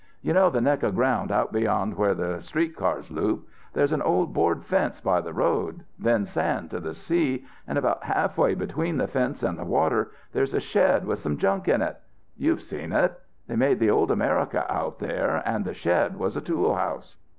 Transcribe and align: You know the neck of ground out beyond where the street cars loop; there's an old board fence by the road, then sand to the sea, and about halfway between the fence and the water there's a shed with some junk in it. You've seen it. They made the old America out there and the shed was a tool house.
You 0.23 0.33
know 0.33 0.49
the 0.49 0.61
neck 0.61 0.81
of 0.81 0.95
ground 0.95 1.31
out 1.31 1.51
beyond 1.53 1.95
where 1.95 2.15
the 2.15 2.41
street 2.41 2.75
cars 2.75 3.11
loop; 3.11 3.47
there's 3.73 3.91
an 3.91 4.01
old 4.01 4.33
board 4.33 4.65
fence 4.65 4.99
by 4.99 5.21
the 5.21 5.31
road, 5.31 5.83
then 5.99 6.25
sand 6.25 6.71
to 6.71 6.79
the 6.79 6.95
sea, 6.95 7.45
and 7.67 7.77
about 7.77 8.05
halfway 8.05 8.55
between 8.55 8.97
the 8.97 9.05
fence 9.07 9.43
and 9.43 9.59
the 9.59 9.63
water 9.63 10.09
there's 10.33 10.55
a 10.55 10.59
shed 10.59 11.05
with 11.05 11.19
some 11.19 11.37
junk 11.37 11.67
in 11.67 11.83
it. 11.83 11.97
You've 12.35 12.61
seen 12.63 12.91
it. 12.91 13.13
They 13.45 13.55
made 13.55 13.77
the 13.79 13.91
old 13.91 14.09
America 14.09 14.65
out 14.73 14.97
there 14.97 15.43
and 15.45 15.65
the 15.65 15.75
shed 15.75 16.17
was 16.17 16.35
a 16.35 16.41
tool 16.41 16.73
house. 16.77 17.15